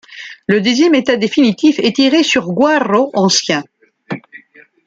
[0.47, 3.63] Le deuxième état définitif est tiré sur guarro ancien.